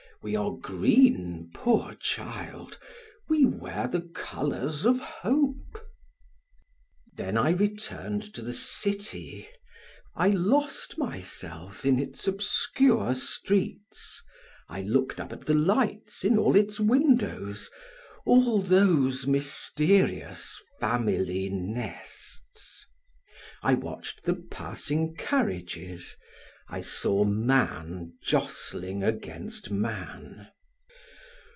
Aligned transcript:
We 0.23 0.35
are 0.35 0.51
green, 0.51 1.49
poor 1.51 1.95
child, 1.95 2.77
we 3.27 3.43
wear 3.43 3.87
the 3.87 4.01
colors 4.01 4.85
of 4.85 4.99
hope." 4.99 5.83
Then 7.17 7.39
I 7.39 7.49
returned 7.49 8.31
to 8.35 8.43
the 8.43 8.53
city; 8.53 9.49
I 10.15 10.27
lost 10.29 10.99
myself 10.99 11.83
in 11.85 11.97
its 11.97 12.27
obscure 12.27 13.15
streets; 13.15 14.21
I 14.69 14.83
looked 14.83 15.19
up 15.19 15.33
at 15.33 15.41
the 15.41 15.55
lights 15.55 16.23
in 16.23 16.37
all 16.37 16.55
its 16.55 16.79
windows, 16.79 17.71
all 18.23 18.61
those 18.61 19.25
mysterious 19.25 20.55
family 20.79 21.49
nests; 21.49 22.85
I 23.63 23.73
watched 23.73 24.25
the 24.25 24.35
passing 24.35 25.15
carriages; 25.15 26.15
I 26.73 26.79
saw 26.79 27.25
man 27.25 28.13
jostling 28.23 29.03
against 29.03 29.69
man. 29.71 30.47